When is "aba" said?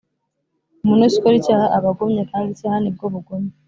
1.77-1.89